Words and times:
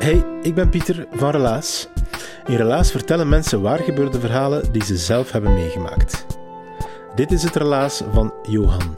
Hey, 0.00 0.24
ik 0.42 0.54
ben 0.54 0.68
Pieter 0.68 1.06
van 1.12 1.30
Relaas. 1.30 1.88
In 2.46 2.56
Relaas 2.56 2.90
vertellen 2.90 3.28
mensen 3.28 3.62
waar 3.62 3.78
gebeurde 3.78 4.20
verhalen 4.20 4.72
die 4.72 4.84
ze 4.84 4.96
zelf 4.96 5.32
hebben 5.32 5.54
meegemaakt. 5.54 6.26
Dit 7.14 7.32
is 7.32 7.42
het 7.42 7.56
relaas 7.56 8.02
van 8.12 8.34
Johan. 8.42 8.94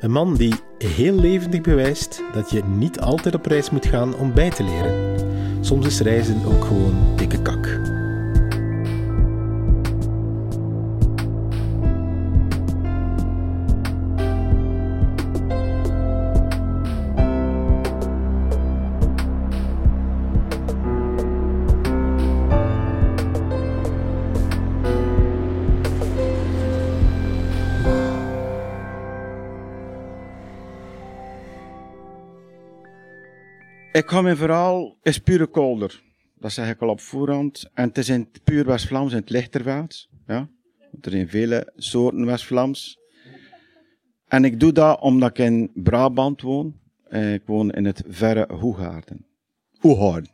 Een 0.00 0.10
man 0.10 0.34
die 0.34 0.54
heel 0.78 1.14
levendig 1.14 1.60
bewijst 1.60 2.22
dat 2.32 2.50
je 2.50 2.64
niet 2.64 3.00
altijd 3.00 3.34
op 3.34 3.46
reis 3.46 3.70
moet 3.70 3.86
gaan 3.86 4.16
om 4.16 4.34
bij 4.34 4.50
te 4.50 4.62
leren. 4.62 5.16
Soms 5.60 5.86
is 5.86 6.00
reizen 6.00 6.44
ook 6.46 6.64
gewoon 6.64 7.16
dikke 7.16 7.42
kak. 7.42 7.80
Ik 33.98 34.08
ga 34.10 34.20
mijn 34.20 34.36
verhaal 34.36 34.98
is 35.02 35.18
pure 35.18 35.46
kolder. 35.46 36.02
Dat 36.34 36.52
zeg 36.52 36.70
ik 36.70 36.80
al 36.80 36.88
op 36.88 37.00
voorhand. 37.00 37.70
En 37.74 37.88
het 37.88 37.98
is 37.98 38.08
in 38.08 38.28
het 38.32 38.44
puur 38.44 38.64
West-Vlaams 38.64 39.12
in 39.12 39.18
het 39.18 39.30
Lichterveld. 39.30 40.08
Ja. 40.26 40.48
Want 40.90 41.06
Er 41.06 41.10
zijn 41.10 41.28
vele 41.28 41.72
soorten 41.76 42.26
West-Vlaams. 42.26 42.98
En 44.26 44.44
ik 44.44 44.60
doe 44.60 44.72
dat 44.72 45.00
omdat 45.00 45.28
ik 45.30 45.38
in 45.38 45.70
Brabant 45.74 46.42
woon. 46.42 46.80
Eh, 47.08 47.34
Ik 47.34 47.42
woon 47.46 47.70
in 47.70 47.84
het 47.84 48.02
verre 48.08 48.54
Hoegaarden. 48.54 49.26
Hoegaarden. 49.78 50.30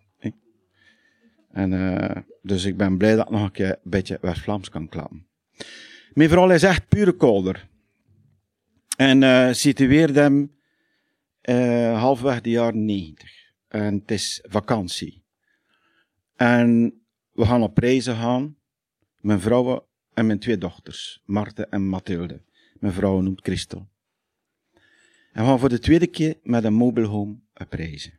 En 1.53 1.73
eh, 1.73 2.23
dus 2.43 2.65
ik 2.65 2.77
ben 2.77 2.97
blij 2.97 3.17
dat 3.17 3.27
ik 3.27 3.33
nog 3.33 3.43
een 3.43 3.53
keer 3.53 3.71
een 3.71 3.91
beetje 3.91 4.19
West-Vlaams 4.21 4.69
kan 4.69 4.89
klappen. 4.89 5.27
Mijn 6.13 6.29
verhaal 6.29 6.51
is 6.51 6.63
echt 6.63 6.89
pure 6.89 7.13
kolder. 7.13 7.69
En 8.97 9.23
eh 9.23 9.53
situeerde 9.53 10.21
hem 10.21 10.53
eh 11.41 12.01
halfweg 12.01 12.41
de 12.41 12.51
jaren 12.51 12.85
90. 12.85 13.44
En 13.75 13.95
het 13.95 14.11
is 14.11 14.45
vakantie. 14.49 15.23
En 16.37 16.95
we 17.33 17.45
gaan 17.45 17.63
op 17.63 17.79
reizen 17.79 18.17
gaan. 18.17 18.57
Mijn 19.21 19.41
vrouwen 19.41 19.83
en 20.13 20.27
mijn 20.27 20.39
twee 20.39 20.59
dochters, 20.59 21.23
Marten 21.25 21.71
en 21.71 21.89
Mathilde. 21.89 22.43
Mijn 22.79 22.93
vrouw 22.93 23.21
noemt 23.21 23.41
Christel. 23.41 23.89
En 25.33 25.43
we 25.43 25.49
gaan 25.49 25.59
voor 25.59 25.69
de 25.69 25.79
tweede 25.79 26.07
keer 26.07 26.39
met 26.43 26.65
een 26.65 26.75
mobile 26.75 27.07
home 27.07 27.37
op 27.55 27.73
reizen. 27.73 28.19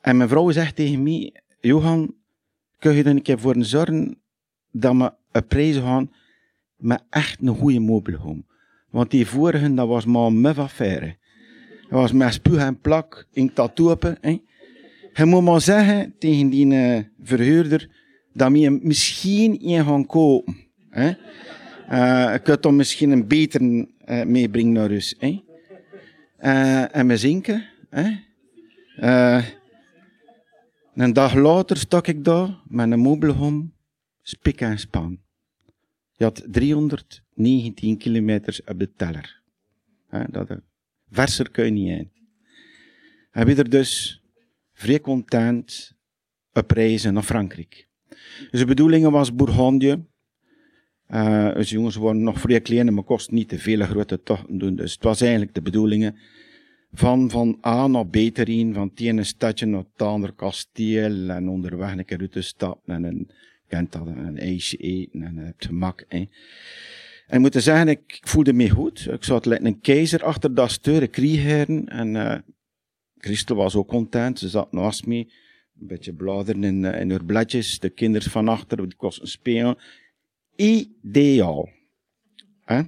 En 0.00 0.16
mijn 0.16 0.28
vrouw 0.28 0.50
zegt 0.50 0.76
tegen 0.76 1.02
mij, 1.02 1.42
Johan, 1.60 2.14
kun 2.78 2.94
je 2.94 3.02
er 3.02 3.10
een 3.10 3.22
keer 3.22 3.38
voor 3.38 3.64
zorgen 3.64 4.22
dat 4.70 4.96
we 4.96 5.14
op 5.32 5.52
reizen 5.52 5.82
gaan 5.82 6.12
met 6.76 7.04
echt 7.10 7.42
een 7.42 7.56
goede 7.56 7.80
mobile 7.80 8.16
home. 8.16 8.44
Want 8.90 9.10
die 9.10 9.26
vorige, 9.26 9.74
dat 9.74 9.88
was 9.88 10.04
maar 10.04 10.26
een 10.26 10.46
affaire. 10.46 11.22
Was 11.94 12.12
met 12.12 12.32
spuug 12.32 12.58
en 12.58 12.80
plak 12.80 13.26
in 13.32 13.52
tattoepen. 13.52 14.18
Hè. 14.20 14.40
Je 15.12 15.24
moet 15.24 15.42
maar 15.42 15.60
zeggen 15.60 16.14
tegen 16.18 16.48
die 16.48 16.74
eh, 16.74 17.02
verhuurder 17.22 17.88
dat 18.32 18.52
hem 18.52 18.80
misschien 18.82 19.60
in 19.60 19.84
gaan 19.84 20.06
kopen. 20.06 20.56
Hè. 20.90 21.12
Eh, 21.88 22.32
je 22.32 22.40
kunt 22.42 22.62
dan 22.62 22.76
misschien 22.76 23.10
een 23.10 23.26
beter 23.26 23.86
eh, 23.98 24.24
meebrengen 24.24 24.72
naar 24.72 24.88
huis. 24.88 25.14
Hè. 25.18 25.44
Eh, 26.36 26.96
en 26.96 27.06
we 27.06 27.16
zinken. 27.16 27.64
Hè. 27.90 28.10
Een 30.94 31.12
dag 31.12 31.34
later 31.34 31.76
stak 31.76 32.06
ik 32.06 32.24
daar 32.24 32.58
met 32.68 32.90
een 32.90 33.00
mobile 33.00 33.32
home, 33.32 33.70
spik 34.22 34.60
en 34.60 34.78
span. 34.78 35.18
Je 36.12 36.24
had 36.24 36.44
319 36.46 37.98
kilometers 37.98 38.64
op 38.64 38.78
de 38.78 38.92
teller. 38.96 39.42
Hè, 40.08 40.24
dat, 40.30 40.48
verser 41.14 41.50
kun 41.50 41.64
je 41.64 41.70
niet 41.70 41.98
in. 41.98 42.10
En 43.30 43.46
we 43.46 43.54
er 43.54 43.70
dus 43.70 44.22
vrij 44.72 45.00
content 45.00 45.92
op 46.52 46.70
reizen 46.70 47.14
naar 47.14 47.22
Frankrijk. 47.22 47.88
Dus 48.50 48.60
de 48.60 48.66
bedoeling 48.66 49.08
was 49.08 49.34
Bourgogne. 49.34 50.04
Eh 51.06 51.54
dus 51.54 51.70
jongens 51.70 51.96
waren 51.96 52.22
nog 52.22 52.40
vrij 52.40 52.60
klein, 52.60 52.94
maar 52.94 53.04
kost 53.04 53.30
niet 53.30 53.48
te 53.48 53.58
veel 53.58 53.80
grote 53.80 54.22
tochten 54.22 54.58
doen. 54.58 54.76
Dus 54.76 54.92
het 54.92 55.02
was 55.02 55.20
eigenlijk 55.20 55.54
de 55.54 55.62
bedoelingen 55.62 56.18
van, 56.92 57.30
van 57.30 57.58
A 57.66 57.86
naar 57.86 58.06
B 58.06 58.12
te 58.12 58.42
rijden, 58.44 58.74
van 58.74 58.88
het 58.88 59.00
ene 59.00 59.24
stadje 59.24 59.66
naar 59.66 59.84
het 59.92 60.02
andere 60.02 60.34
kasteel, 60.34 61.28
en 61.28 61.48
onderweg 61.48 61.92
een 61.92 62.04
keer 62.04 62.20
uit 62.20 62.32
de 62.32 62.42
stad, 62.42 62.78
en 62.86 63.04
een, 63.04 63.30
kent 63.68 63.92
dat, 63.92 64.06
een 64.06 64.38
ijsje 64.38 64.76
eten, 64.76 65.22
en 65.22 65.36
het 65.36 65.64
gemak. 65.66 66.04
En 67.26 67.44
ik 67.44 67.52
zeggen, 67.56 67.88
ik 67.88 68.18
voelde 68.20 68.52
me 68.52 68.70
goed. 68.70 69.06
Ik 69.10 69.24
zat 69.24 69.46
lijkt 69.46 69.64
een 69.64 69.80
keizer 69.80 70.24
achter 70.24 70.54
dat 70.54 70.70
steur, 70.70 71.08
kriegeren. 71.08 71.88
En 71.88 72.16
eh 72.16 72.38
Christel 73.18 73.56
was 73.56 73.74
ook 73.74 73.88
content. 73.88 74.38
Ze 74.38 74.48
zat 74.48 74.72
naast 74.72 75.06
me. 75.06 75.16
Een 75.80 75.86
beetje 75.86 76.12
bladeren 76.12 76.64
in, 76.64 76.84
eh, 76.84 77.00
in 77.00 77.10
haar 77.10 77.24
bladjes. 77.24 77.78
De 77.78 77.90
kinderen 77.90 78.30
van 78.30 78.48
achter, 78.48 78.76
die 78.76 78.96
kosten 78.96 79.28
spelen. 79.28 79.78
Ideaal. 80.56 81.68
Hè? 82.64 82.80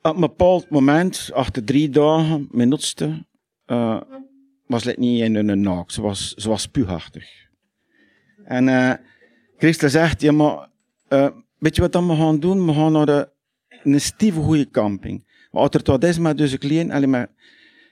Op 0.00 0.14
een 0.14 0.20
bepaald 0.20 0.70
moment, 0.70 1.30
achter 1.32 1.64
drie 1.64 1.90
dagen, 1.90 2.48
mijn 2.50 2.68
nutste, 2.68 3.26
eh 3.64 4.00
was 4.66 4.84
het 4.84 4.98
niet 4.98 5.20
in 5.20 5.34
een 5.34 5.60
naak. 5.60 5.90
Ze 5.90 6.02
was, 6.02 6.34
ze 6.34 6.48
was. 6.48 6.68
En 8.44 8.68
eh 8.68 8.92
Christel 9.56 9.88
zegt, 9.88 10.20
ja 10.20 10.32
maar... 10.32 10.68
eh 11.08 11.28
Weet 11.64 11.74
je 11.74 11.80
wat 11.80 11.92
dan 11.92 12.08
we 12.08 12.16
gaan 12.16 12.40
doen? 12.40 12.66
We 12.66 12.72
gaan 12.72 12.92
naar 12.92 13.06
de, 13.06 13.28
een 13.68 14.00
stieve 14.00 14.40
goede 14.40 14.70
camping. 14.70 15.46
Wat 15.50 15.74
er 15.74 15.82
tot 15.82 16.04
is 16.04 16.18
met 16.18 16.38
deze 16.38 16.58
klein, 16.58 16.90
alleen 16.90 17.10
met, 17.10 17.30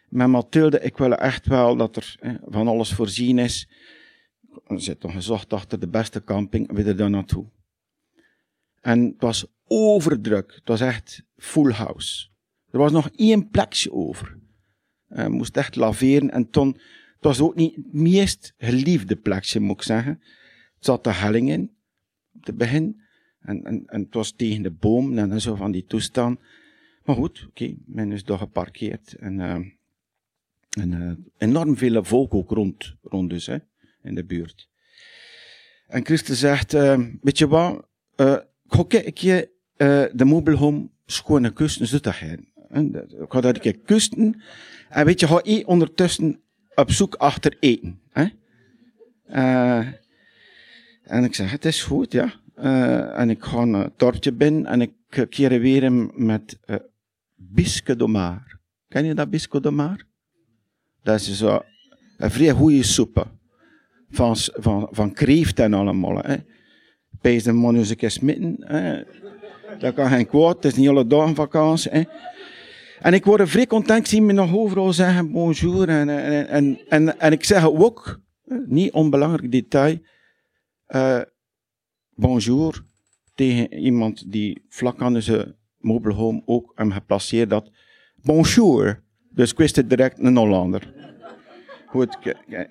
met 0.09 0.29
Mathilde, 0.29 0.81
ik 0.81 0.97
wil 0.97 1.15
echt 1.15 1.47
wel 1.47 1.77
dat 1.77 1.97
er 1.97 2.39
van 2.45 2.69
alles 2.69 2.93
voorzien 2.93 3.39
is. 3.39 3.69
We 4.67 4.79
zitten 4.79 5.11
gezocht 5.11 5.53
achter 5.53 5.81
de 5.81 5.89
beste 5.89 6.25
camping, 6.25 6.73
we 6.73 6.85
er 6.85 6.97
dan 6.97 7.11
naartoe. 7.11 7.47
En 8.81 9.03
het 9.03 9.21
was 9.21 9.47
overdruk. 9.67 10.55
Het 10.55 10.69
was 10.69 10.81
echt 10.81 11.25
full 11.37 11.73
house. 11.73 12.29
Er 12.71 12.79
was 12.79 12.93
nog 12.93 13.09
één 13.15 13.51
plekje 13.51 13.93
over. 13.93 14.39
Eh, 15.09 15.27
moest 15.27 15.57
echt 15.57 15.77
laveren. 15.77 16.31
En 16.31 16.51
toen, 16.51 16.69
het 17.15 17.25
was 17.25 17.41
ook 17.41 17.55
niet 17.55 17.77
het 17.77 17.93
meest 17.93 18.55
geliefde 18.59 19.17
plekje, 19.17 19.61
moet 19.61 19.77
ik 19.77 19.83
zeggen. 19.83 20.13
Het 20.75 20.85
zat 20.85 21.05
de 21.05 21.13
helling 21.13 21.51
in, 21.51 21.75
op 22.35 22.47
het 22.47 22.57
begin. 22.57 23.02
En, 23.43 23.65
en, 23.65 23.83
en 23.87 24.01
het 24.01 24.15
was 24.15 24.33
tegen 24.33 24.63
de 24.63 24.71
boom 24.71 25.19
en 25.19 25.41
zo 25.41 25.55
van 25.55 25.73
die 25.73 25.85
toestand. 25.87 26.39
Maar 27.05 27.17
goed, 27.17 27.47
oké, 27.49 27.75
men 27.87 28.13
is 28.13 28.25
daar 28.25 28.39
geparkeerd. 28.39 29.15
En, 29.15 29.41
eh, 29.41 29.55
en 30.83 30.93
eh, 30.93 31.49
enorm 31.49 31.77
veel 31.77 32.05
volk 32.05 32.35
ook 32.35 32.51
rond, 32.51 32.95
rond 33.03 33.31
dus, 33.31 33.47
hè, 33.47 33.57
in 34.03 34.15
de 34.15 34.25
buurt. 34.25 34.69
En 35.87 36.05
Christen 36.05 36.37
zegt, 36.37 36.75
eh, 36.75 37.01
weet 37.21 37.39
je 37.39 37.49
wat, 37.49 37.87
ga 38.67 38.85
ik 38.89 39.19
je 39.19 39.51
de 40.13 40.25
mobile 40.25 40.57
home 40.57 40.89
schone 41.07 41.53
kusten 41.53 41.87
zoet 41.87 42.03
dat 42.03 42.15
gaan. 42.15 42.51
Ik 43.21 43.33
ga 43.33 43.41
dat 43.41 43.55
een 43.55 43.61
keer 43.61 43.79
kusten. 43.79 44.43
En 44.89 45.05
weet 45.05 45.21
je, 45.21 45.27
ga 45.27 45.43
ik 45.43 45.69
ondertussen 45.69 46.41
op 46.75 46.91
zoek 46.91 47.15
achter 47.15 47.57
eten. 47.61 48.01
Hè? 48.13 48.27
En 51.03 51.25
ik 51.25 51.35
zeg, 51.35 51.51
het 51.51 51.65
is 51.65 51.83
goed, 51.83 52.13
ja. 52.13 52.42
Eh, 52.55 53.19
en 53.19 53.31
ik 53.31 53.43
ga 53.43 53.65
naar 53.65 53.85
het 53.85 53.99
dorpje 53.99 54.33
binnen 54.33 54.67
en 54.67 54.81
ik 54.81 54.93
eh, 55.09 55.25
keer 55.29 55.61
weer 55.61 55.93
met 56.15 56.59
uh, 56.67 56.77
bisque 57.35 57.97
de 57.97 58.07
mar. 58.07 58.59
Ken 58.89 59.05
je 59.05 59.15
dat 59.15 59.31
bisque 59.31 59.61
de 59.61 59.71
mar? 59.71 60.05
Dat 61.03 61.21
is 61.21 61.37
zo 61.37 61.63
een 62.17 62.31
vrij 62.31 62.51
goede 62.51 62.83
soep. 62.83 63.27
Van, 64.11 64.37
van, 64.37 64.89
van 64.91 65.13
kreeft 65.13 65.59
en 65.59 65.75
allemaal. 65.75 66.19
Hè. 66.19 66.37
Pees 67.21 67.43
de 67.43 67.53
man 67.53 67.77
eens 67.77 67.95
smitten. 68.15 69.07
Dat 69.79 69.95
kan 69.95 70.09
geen 70.09 70.27
kwaad. 70.27 70.55
Het 70.55 70.65
is 70.65 70.75
niet 70.75 70.89
alle 70.89 71.07
dagen 71.07 71.35
vakantie. 71.35 72.09
En 73.01 73.15
ik 73.15 73.25
word 73.25 73.49
vrij 73.49 73.67
content. 73.67 73.99
Ik 73.99 74.07
zie 74.07 74.23
me 74.23 74.33
nog 74.33 74.55
overal 74.55 74.93
zeggen 74.93 75.33
bonjour. 75.33 75.89
En, 75.89 76.09
en, 76.09 76.49
en, 76.49 76.79
en, 76.89 77.19
en 77.21 77.33
ik 77.33 77.45
zeg 77.45 77.67
ook, 77.67 78.21
niet 78.67 78.93
onbelangrijk 78.93 79.53
detail, 79.53 79.99
uh, 80.89 81.21
bonjour 82.15 82.85
tegen 83.35 83.75
iemand 83.75 84.33
die 84.33 84.63
vlak 84.69 85.03
aan 85.03 85.23
zijn 85.23 85.55
mobile 85.79 86.15
home 86.15 86.43
ook 86.47 86.73
hem 86.75 86.93
geplaceerd 86.93 87.51
had. 87.51 87.71
Bonjour. 88.23 89.03
Dus 89.31 89.51
ik 89.51 89.57
wist 89.57 89.77
het 89.77 89.91
direct 89.91 90.19
een 90.19 90.37
Hollander. 90.37 90.95
Goed, 91.87 92.19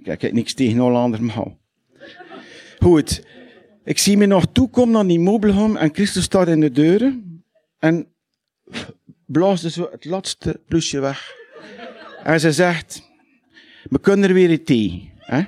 ik 0.04 0.22
heb 0.22 0.32
niks 0.32 0.54
tegen 0.54 0.78
Hollander, 0.78 1.24
maar. 1.24 1.58
Goed. 2.80 3.26
Ik 3.84 3.98
zie 3.98 4.18
me 4.18 4.26
nog 4.26 4.46
toekomen 4.52 4.92
naar 4.92 5.08
die 5.08 5.20
mobile 5.20 5.54
home 5.54 5.80
en 5.80 5.94
Christus 5.94 6.24
staat 6.24 6.48
in 6.48 6.60
de 6.60 6.72
deuren. 6.72 7.44
En 7.80 8.08
blaasde 9.26 9.70
zo 9.70 9.88
het 9.92 10.06
laatste 10.06 10.60
plusje 10.68 11.00
weg. 11.00 11.34
En 12.24 12.40
ze 12.40 12.52
zegt, 12.52 13.10
we 13.90 14.00
kunnen 14.00 14.30
er 14.30 14.36
weer 14.36 14.64
tegen. 14.64 15.10
Hè? 15.18 15.44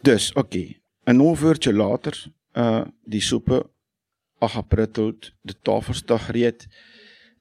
Dus, 0.00 0.28
oké. 0.30 0.38
Okay. 0.38 0.80
Een 1.04 1.22
overtje 1.22 1.72
later, 1.72 2.26
uh, 2.52 2.80
die 3.04 3.20
soepen 3.20 3.70
aangeprutteld, 4.38 5.32
de 5.40 5.54
tafel 5.62 5.94
staat 5.94 6.20
gereed. 6.20 6.66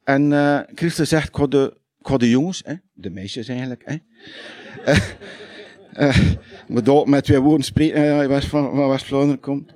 En 0.03 0.31
uh, 0.31 0.59
Christus 0.75 1.09
zegt, 1.09 1.37
ik 1.37 1.51
de, 1.51 1.77
de 2.17 2.29
jongens, 2.29 2.63
de 2.93 3.09
meisjes 3.09 3.47
eigenlijk, 3.47 3.83
hè, 3.85 3.97
uh, 6.67 7.05
met 7.05 7.23
twee 7.23 7.39
woorden 7.39 7.65
spreken, 7.65 8.31
uh, 8.31 8.41
van, 8.41 8.75
van 8.75 8.89
West-Vlaanderen 8.89 9.39
komt. 9.39 9.73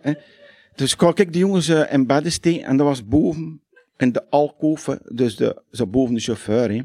Dus 0.75 0.95
kwam 0.95 1.11
ik 1.15 1.33
de 1.33 1.39
jongens 1.39 1.69
in 1.69 2.07
bed 2.07 2.31
steken 2.31 2.63
en 2.63 2.77
dat 2.77 2.87
was 2.87 3.07
boven 3.07 3.61
in 3.97 4.11
de 4.11 4.29
alkove, 4.29 5.01
dus 5.13 5.35
de, 5.35 5.63
zo 5.71 5.87
boven 5.87 6.13
de 6.13 6.21
chauffeur. 6.21 6.71
Hè. 6.71 6.81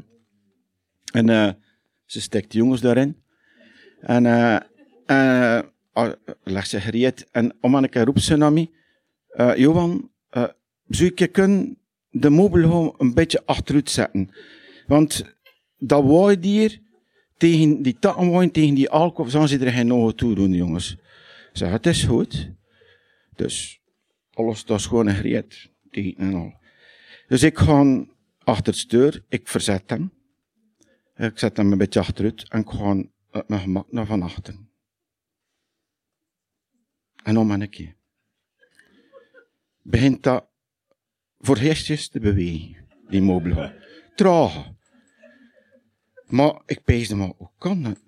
En 1.11 1.57
ze 2.05 2.21
steekt 2.21 2.51
de 2.51 2.57
jongens 2.57 2.81
daarin. 2.81 3.23
En. 4.01 4.25
En 5.05 5.71
keer 7.89 8.05
roept 8.05 8.21
ze 8.21 8.35
naar 8.35 8.53
mij, 8.53 8.69
uh, 9.35 9.55
Johan, 9.55 10.11
zou 10.87 11.11
ik 11.15 11.29
kunnen 11.31 11.77
de 12.09 12.29
mobile 12.29 12.93
een 12.97 13.13
beetje 13.13 13.45
achteruit 13.45 13.89
zetten? 13.89 14.29
Want 14.87 15.35
dat 15.77 16.03
waait 16.03 16.43
hier 16.43 16.81
tegen 17.37 17.81
die 17.81 17.99
takken 17.99 18.51
tegen 18.51 18.75
die 18.75 18.89
alcohol, 18.89 19.31
zou 19.31 19.47
ze 19.47 19.59
er 19.59 19.71
geen 19.71 19.93
ogen 19.93 20.15
toe 20.15 20.35
doen, 20.35 20.53
jongens. 20.53 20.97
Zeg, 21.53 21.71
het 21.71 21.85
is 21.85 22.03
goed. 22.03 22.51
Dus, 23.35 23.81
alles, 24.33 24.65
dat 24.65 24.79
is 24.79 24.85
gewoon 24.85 25.07
een 25.07 25.15
gereed. 25.15 25.69
en 25.91 26.33
al. 26.33 26.53
Dus 27.27 27.43
ik 27.43 27.57
ga 27.57 28.05
achter 28.43 28.65
het 28.65 28.81
steur, 28.81 29.23
ik 29.29 29.47
verzet 29.47 29.83
hem. 29.89 30.11
Ik 31.15 31.39
zet 31.39 31.57
hem 31.57 31.71
een 31.71 31.77
beetje 31.77 31.99
achteruit 31.99 32.49
en 32.49 32.59
ik 32.59 32.69
ga 32.69 32.93
met 32.93 33.47
mijn 33.47 33.61
gemak 33.61 33.91
naar 33.91 34.05
van 34.05 34.21
achter. 34.21 34.66
En 37.27 37.37
om 37.37 37.51
en 37.51 37.61
een 37.61 37.69
keer. 37.69 37.95
Begint 39.81 40.23
dat 40.23 40.47
voor 41.39 41.57
heestjes 41.57 42.09
te 42.09 42.19
bewegen, 42.19 42.87
die 43.09 43.21
mobile. 43.21 43.83
Traag. 44.15 44.71
Maar 46.25 46.61
ik 46.65 46.83
peesde, 46.83 47.15
maar 47.15 47.31
hoe 47.37 47.49
kan 47.57 47.83
dat? 47.83 48.01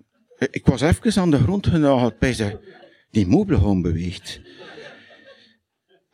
Ik 0.50 0.66
was 0.66 0.80
even 0.80 1.22
aan 1.22 1.30
de 1.30 1.38
grond 1.38 1.66
genageld, 1.66 2.18
peesde, 2.18 2.60
die 3.10 3.26
mobile 3.26 3.80
beweegt. 3.80 4.40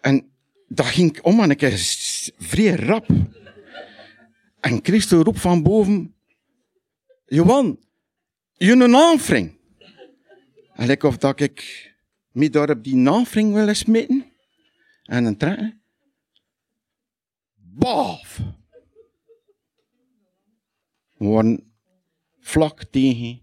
En 0.01 0.33
dat 0.69 0.87
ging 0.87 1.21
om 1.21 1.41
en 1.41 1.51
ik 1.51 1.63
is 1.63 2.33
vrij 2.39 2.75
rap. 2.75 3.09
En 4.61 4.79
Christo 4.83 5.21
roept 5.21 5.41
van 5.41 5.63
boven, 5.63 6.15
Johan, 7.27 7.79
je 8.53 8.73
een 8.73 8.97
aanvring. 8.97 9.59
En 10.75 10.91
ik 10.91 11.03
of 11.03 11.17
dat 11.17 11.41
ik 11.41 11.95
me 12.37 12.51
daar 12.51 12.71
op 12.71 12.85
die 12.85 13.09
aanvring 13.09 13.55
wil 13.55 13.75
smitten. 13.75 14.25
En 15.05 15.25
een 15.25 15.37
trein. 15.37 15.81
Baf! 17.55 18.41
We 21.17 21.25
worden 21.25 21.73
vlak 22.41 22.85
tegen 22.85 23.41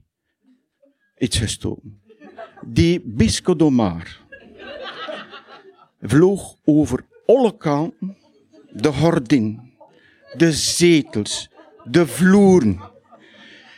iets 1.17 1.37
gestoken. 1.37 2.01
Die 2.65 3.01
biscodomar 3.05 4.21
vloog 6.01 6.55
over 6.63 7.05
alle 7.25 7.57
kanten, 7.57 8.17
de 8.71 8.93
gordin, 8.93 9.73
de 10.37 10.51
zetels, 10.51 11.49
de 11.83 12.07
vloeren. 12.07 12.79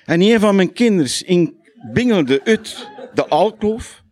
En 0.05 0.21
een 0.21 0.39
van 0.39 0.55
mijn 0.55 0.73
kinders 0.73 1.23
in 1.23 1.57
bingelde 1.93 2.43
uit 2.43 2.89
de 3.13 3.27
alkloof. 3.27 4.03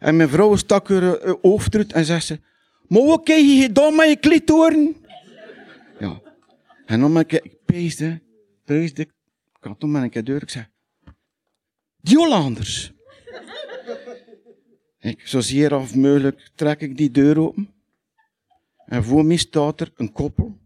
En 0.00 0.16
mijn 0.16 0.28
vrouw 0.28 0.56
stak 0.56 0.88
haar 0.88 1.36
hoofd 1.42 1.74
uit 1.74 1.92
en 1.92 2.04
zei 2.04 2.20
ze, 2.20 2.40
maar 2.88 3.02
wat 3.02 3.22
kijk 3.22 3.44
je 3.44 3.62
gedaan 3.62 3.94
met 3.94 4.08
je 4.08 4.16
klitoren? 4.16 4.96
Ja. 5.98 6.20
En 6.86 7.00
dan 7.00 7.12
ben 7.12 7.24
ik 7.28 7.56
peesde, 7.64 8.20
peesde, 8.64 9.02
ik 9.02 9.12
had 9.60 9.80
toen 9.80 9.90
met 9.90 10.16
een 10.16 10.24
deur, 10.24 10.42
ik 10.42 10.50
zei, 10.50 10.66
die 12.00 12.16
Hollanders. 12.16 12.92
ik, 14.98 15.26
zo 15.26 15.40
zeer 15.40 15.74
of 15.76 15.94
mogelijk 15.94 16.50
trek 16.54 16.80
ik 16.80 16.96
die 16.96 17.10
deur 17.10 17.38
open. 17.38 17.68
En 18.86 19.04
voor 19.04 19.24
mij 19.24 19.36
staat 19.36 19.80
er 19.80 19.92
een 19.96 20.12
koppel. 20.12 20.58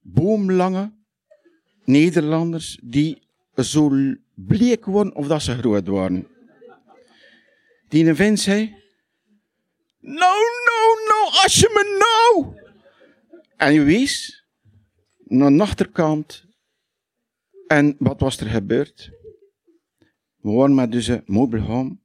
Boomlange 0.00 0.92
Nederlanders 1.84 2.78
die 2.82 3.22
zo 3.54 3.90
bleek 4.34 4.84
worden 4.84 5.14
of 5.14 5.26
dat 5.26 5.42
ze 5.42 5.56
groot 5.56 5.86
waren. 5.86 6.26
Die 7.90 8.06
een 8.06 8.16
vent 8.16 8.40
zei, 8.40 8.74
no, 10.00 10.32
no, 10.66 10.80
no, 11.08 11.30
als 11.42 11.54
je 11.54 11.70
me 11.72 11.98
nou. 11.98 12.56
En 13.56 13.72
je 13.72 13.82
wees 13.82 14.44
naar 15.24 15.50
de 15.50 15.62
achterkant. 15.62 16.44
En 17.66 17.96
wat 17.98 18.20
was 18.20 18.36
er 18.40 18.46
gebeurd? 18.46 19.10
We 20.40 20.50
waren 20.50 20.74
met 20.74 20.92
dus 20.92 21.06
een 21.06 21.22
mobile 21.26 21.62
home 21.62 21.98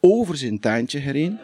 over 0.00 0.36
zijn 0.36 0.60
tuintje 0.60 1.00
gereden. 1.00 1.40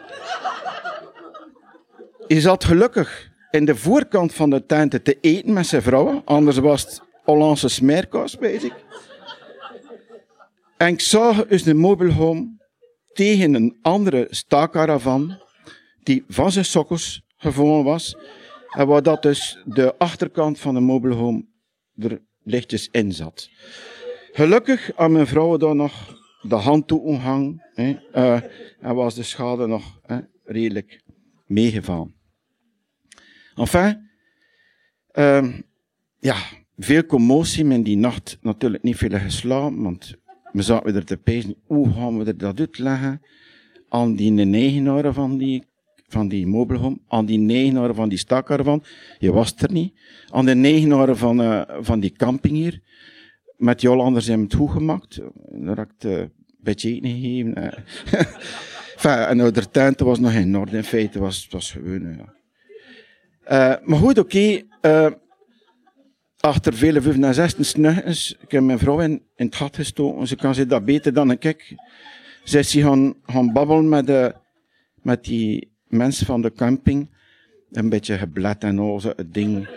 Hij 2.27 2.39
zat 2.39 2.63
gelukkig 2.63 3.31
in 3.51 3.65
de 3.65 3.75
voorkant 3.75 4.33
van 4.33 4.49
de 4.49 4.65
tuin 4.65 4.89
te 4.89 5.17
eten 5.21 5.53
met 5.53 5.67
zijn 5.67 5.81
vrouw. 5.81 6.21
Anders 6.25 6.57
was 6.57 6.81
het 6.81 7.01
Hollandse 7.23 7.67
smeerkaas 7.67 8.37
bezig. 8.37 8.73
En 10.77 10.87
ik 10.87 11.01
zag 11.01 11.47
dus 11.47 11.65
een 11.65 11.77
mobile 11.77 12.11
home 12.11 12.57
tegen 13.17 13.53
een 13.53 13.77
andere 13.81 14.27
staakkaravan 14.29 15.39
die 16.03 16.23
van 16.27 16.51
zijn 16.51 16.65
sokkels 16.65 17.21
gevonden 17.37 17.83
was. 17.83 18.17
En 18.69 18.87
waar 18.87 19.03
dat 19.03 19.21
dus 19.21 19.63
de 19.65 19.97
achterkant 19.97 20.59
van 20.59 20.73
de 20.73 20.79
mobile 20.79 21.13
home 21.13 21.45
er 21.95 22.21
lichtjes 22.43 22.89
in 22.91 23.11
zat. 23.11 23.49
Gelukkig 24.31 24.91
aan 24.95 25.11
mijn 25.11 25.27
vrouw 25.27 25.57
daar 25.57 25.75
nog 25.75 26.21
de 26.41 26.55
hand 26.55 26.87
toe 26.87 27.01
omhang. 27.01 27.71
uh, 27.75 27.93
en 28.79 28.95
was 28.95 29.15
de 29.15 29.23
schade 29.23 29.67
nog 29.67 29.99
redelijk 30.43 31.01
meegevallen. 31.45 32.15
Enfin, 33.55 34.09
uh, 35.13 35.53
ja, 36.19 36.35
veel 36.77 37.05
commotie, 37.05 37.65
men 37.65 37.83
die 37.83 37.97
nacht 37.97 38.37
natuurlijk 38.41 38.83
niet 38.83 38.97
veel 38.97 39.19
geslapen, 39.19 39.81
want 39.81 40.15
we 40.57 40.63
zaten 40.63 40.95
er 40.95 41.05
te 41.05 41.17
pezen, 41.17 41.55
hoe 41.65 41.91
gaan 41.93 42.17
we 42.17 42.25
er 42.25 42.37
dat 42.37 42.59
uitleggen 42.59 43.21
aan 43.89 44.15
die 44.15 44.53
eigenaar 44.53 45.13
van 45.13 45.37
die, 45.37 45.63
van 46.07 46.27
die 46.27 46.47
mobile 46.47 46.79
home, 46.79 46.97
aan 47.07 47.25
die 47.25 47.49
eigenaar 47.49 47.93
van 47.93 48.09
die 48.09 48.17
stakcaravan, 48.17 48.83
je 49.19 49.31
was 49.31 49.53
er 49.57 49.71
niet, 49.71 49.93
aan 50.29 50.45
de 50.45 50.55
eigenaar 50.61 51.15
van, 51.15 51.41
uh, 51.41 51.61
van 51.79 51.99
die 51.99 52.11
camping 52.11 52.55
hier, 52.55 52.81
met 53.57 53.79
die 53.79 53.89
Hollanders 53.89 54.27
hebben 54.27 54.45
het 54.45 54.55
goed 54.55 54.71
gemaakt, 54.71 55.15
heb 55.65 55.79
ik 55.79 56.03
een 56.03 56.31
beetje 56.59 56.89
eten 56.89 57.09
gegeven. 57.09 57.57
Uh. 57.57 57.71
enfin, 58.95 59.11
en 59.11 59.37
de 59.53 59.69
tent 59.71 59.99
was 59.99 60.19
nog 60.19 60.33
in 60.33 60.57
orde, 60.57 60.77
in 60.77 60.83
feite 60.83 61.19
was 61.19 61.47
was 61.49 61.71
gewoon. 61.71 62.01
Uh, 63.51 63.73
maar 63.83 63.99
goed, 63.99 64.17
oké, 64.17 64.61
achter 66.47 66.73
vele 66.73 67.01
vijf 67.01 67.57
en 67.57 67.65
snuggens, 67.65 68.37
ik 68.41 68.51
heb 68.51 68.63
mijn 68.63 68.79
vrouw 68.79 68.99
in, 68.99 69.21
in 69.35 69.45
het 69.45 69.55
gat 69.55 69.75
gestoken. 69.75 70.27
Ze 70.27 70.35
kan 70.35 70.55
zich 70.55 70.65
dat 70.65 70.85
beter 70.85 71.13
dan 71.13 71.31
ik. 71.31 71.75
Ze 72.43 72.59
is 72.59 72.73
gaan, 72.73 73.13
gaan 73.25 73.53
babbelen 73.53 73.89
met, 73.89 74.07
de, 74.07 74.35
met 75.01 75.23
die 75.23 75.71
mensen 75.87 76.25
van 76.25 76.41
de 76.41 76.51
camping. 76.51 77.09
Een 77.71 77.89
beetje 77.89 78.17
geblet 78.17 78.63
en 78.63 78.79
al 78.79 78.99
zo, 78.99 79.13
het 79.15 79.33
ding. 79.33 79.67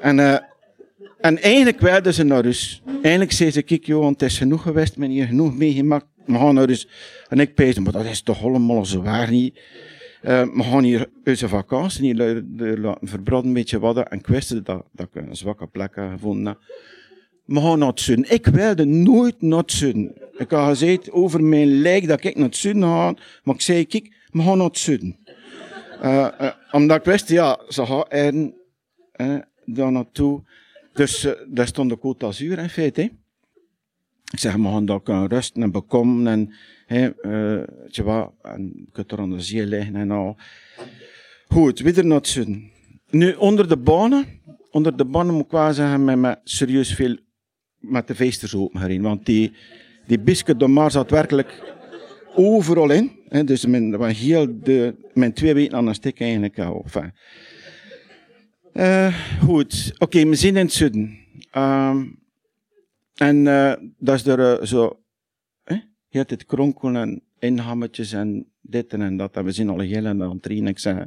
En 0.00 0.18
uh, 0.18 0.36
en 1.20 1.42
eigenlijk 1.42 1.80
werden 1.80 2.14
ze 2.14 2.22
naar 2.22 2.42
rust. 2.42 2.82
Eigenlijk 3.02 3.32
zei 3.32 3.50
ze, 3.50 3.62
kijk 3.62 3.86
joh, 3.86 4.08
het 4.08 4.22
is 4.22 4.38
genoeg 4.38 4.62
geweest, 4.62 4.96
men 4.96 5.10
hier 5.10 5.26
genoeg 5.26 5.56
meegemaakt, 5.56 6.06
we 6.26 6.34
gaan 6.34 6.54
naar. 6.54 6.84
En 7.28 7.40
ik 7.40 7.54
pees, 7.54 7.78
maar 7.78 7.92
dat 7.92 8.04
is 8.04 8.22
toch 8.22 8.44
allemaal 8.44 8.84
zwaar 8.84 9.30
niet. 9.30 9.60
Uh, 10.22 10.42
we 10.42 10.62
gaan 10.62 10.82
hier 10.82 11.08
onze 11.24 11.48
vakantie 11.48 12.04
hier 12.04 12.14
laten 12.78 13.08
verbranden, 13.08 13.48
een 13.48 13.54
beetje 13.54 13.78
wat. 13.78 13.96
En 13.96 14.18
ik 14.18 14.26
wist 14.26 14.64
dat, 14.64 14.84
dat 14.92 15.08
ik 15.12 15.14
een 15.14 15.36
zwakke 15.36 15.66
plek 15.66 15.94
had 15.94 16.10
gevonden. 16.10 16.58
We 17.44 17.60
gaan 17.60 17.78
naar 17.78 17.88
het 17.88 18.00
zuiden. 18.00 18.30
Ik 18.30 18.46
wilde 18.46 18.84
nooit 18.84 19.42
naar 19.42 19.58
het 19.58 19.72
zuiden. 19.72 20.14
Ik 20.36 20.50
had 20.50 20.68
gezegd 20.68 21.10
over 21.10 21.44
mijn 21.44 21.80
lijk 21.80 22.06
dat 22.06 22.24
ik 22.24 22.36
naar 22.36 22.44
het 22.44 22.56
zuiden 22.56 22.82
ga. 22.82 23.14
Maar 23.42 23.54
ik 23.54 23.60
zei, 23.60 23.86
kijk, 23.86 24.14
we 24.30 24.42
gaan 24.42 24.58
naar 24.58 24.66
het 24.66 24.78
zuiden. 24.78 25.16
Uh, 26.02 26.28
uh, 26.40 26.50
omdat 26.70 26.96
ik 26.96 27.04
wist, 27.04 27.28
ja, 27.28 27.60
ze 27.68 27.86
gaan 27.86 28.04
er 28.08 29.48
daar 29.64 29.92
naartoe. 29.92 30.42
Dus 30.92 31.28
daar 31.48 31.66
stond 31.66 31.90
de 31.90 31.98
Côte 31.98 32.18
d'Azur 32.18 32.58
in 32.58 32.68
feite. 32.68 33.10
Ik 34.32 34.38
zeg, 34.38 34.54
we 34.54 34.62
gaan 34.62 34.86
daar 34.86 35.02
kunnen 35.02 35.28
rusten 35.28 35.62
en 35.62 35.70
bekomen 35.70 36.26
en, 36.26 36.54
je 36.94 38.84
kunt 38.92 39.12
er 39.12 39.30
de 39.30 39.40
zee 39.40 39.66
liggen 39.66 39.96
en 39.96 40.10
al. 40.10 40.36
Goed, 41.48 41.80
weer 41.80 42.06
naar 42.06 42.16
het 42.16 42.26
zuiden. 42.26 42.70
Nu, 43.10 43.32
onder 43.32 43.68
de 43.68 43.76
banen, 43.76 44.26
onder 44.70 44.96
de 44.96 45.04
banen 45.04 45.34
moet 45.34 45.44
ik 45.44 45.50
wel 45.50 45.72
zeggen, 45.72 46.04
met, 46.04 46.18
met 46.18 46.40
serieus 46.44 46.94
veel 46.94 47.16
met 47.80 48.06
de 48.06 48.14
feesters 48.14 48.54
open. 48.54 49.02
Want 49.02 49.26
die, 49.26 49.52
die 50.06 50.20
biscuit 50.20 50.58
de 50.58 50.66
Mars 50.66 50.92
zat 50.92 51.10
werkelijk 51.10 51.74
overal 52.34 52.90
in. 52.90 53.10
Hè, 53.28 53.44
dus 53.44 53.66
men, 53.66 54.04
heel 54.04 54.60
de, 54.62 54.94
mijn 55.14 55.32
twee 55.32 55.54
weken 55.54 55.76
aan 55.76 55.86
een 55.86 55.94
stuk 55.94 56.20
eigenlijk 56.20 56.58
al. 56.58 56.82
Enfin. 56.84 57.12
Uh, 58.72 59.14
goed, 59.40 59.90
oké, 59.94 60.04
okay, 60.04 60.26
we 60.26 60.34
zijn 60.34 60.56
in 60.56 60.64
het 60.64 60.72
zuiden. 60.72 61.18
Um, 61.56 62.18
en 63.14 63.36
uh, 63.36 63.72
dat 63.98 64.14
is 64.14 64.26
er 64.26 64.60
uh, 64.60 64.66
zo, 64.66 64.99
heel 66.10 66.24
het 66.26 66.46
kronkelen 66.46 66.96
en 66.96 67.22
inhammetjes 67.38 68.12
en 68.12 68.46
dit 68.60 68.92
en 68.92 69.16
dat. 69.16 69.36
En 69.36 69.44
we 69.44 69.52
zijn 69.52 69.68
al 69.68 69.78
heel 69.78 70.06
aan 70.06 70.20
het 70.20 70.42
trainen. 70.42 70.68
Ik 70.68 70.78
zeg, 70.78 71.06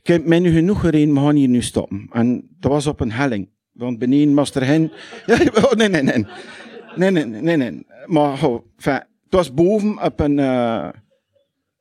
ik 0.00 0.06
heb 0.06 0.26
mij 0.26 0.38
nu 0.38 0.52
genoeg 0.52 0.80
gereden, 0.80 1.14
we 1.14 1.20
gaan 1.20 1.34
hier 1.34 1.48
nu 1.48 1.62
stoppen. 1.62 2.08
En 2.12 2.48
dat 2.60 2.70
was 2.70 2.86
op 2.86 3.00
een 3.00 3.12
helling. 3.12 3.48
Want 3.72 3.98
beneden 3.98 4.34
was 4.34 4.54
er 4.54 4.66
hen. 4.66 4.92
Oh, 5.26 5.72
nee, 5.80 5.88
nee, 5.88 6.02
nee. 6.02 6.26
Nee, 6.96 7.10
nee, 7.10 7.24
nee, 7.24 7.56
nee. 7.56 7.86
Maar 8.06 8.40
het 8.82 9.06
was 9.28 9.54
boven 9.54 10.02
op 10.02 10.20
een, 10.20 10.38
uh, 10.38 10.88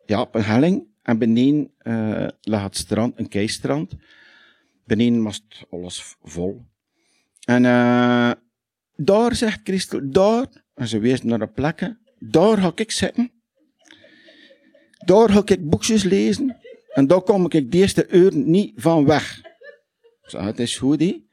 ja, 0.06 0.22
op 0.22 0.36
een 0.36 0.44
helling. 0.44 0.86
En 1.04 1.18
beneden 1.18 1.72
uh, 1.84 2.28
lag 2.42 2.64
het 2.64 2.78
strand, 2.78 3.20
een 3.20 3.28
keistrand. 3.28 3.94
Beneden 4.86 5.24
was 5.24 5.46
alles 5.70 6.16
vol. 6.24 6.66
En 7.46 7.64
uh, 7.64 8.32
daar, 8.96 9.36
zegt 9.36 9.60
Christel, 9.64 10.00
daar, 10.04 10.48
en 10.74 10.88
ze 10.88 11.00
wees 11.00 11.24
naar 11.24 11.40
de 11.40 11.48
plekken, 11.48 12.00
daar 12.20 12.58
ga 12.58 12.72
ik 12.76 12.92
zitten. 12.92 13.32
Daar 15.06 15.30
ga 15.30 15.42
ik 15.46 15.70
boekjes 15.70 16.04
lezen. 16.04 16.58
En 16.94 17.08
daar 17.08 17.22
kom 17.22 17.46
ik 17.46 17.72
de 17.72 17.78
eerste 17.78 18.08
uur 18.10 18.36
niet 18.36 18.72
van 18.76 19.06
weg. 19.06 19.42
Ik 20.22 20.40
het 20.40 20.60
is 20.60 20.78
goed, 20.78 21.00
hè. 21.00 21.26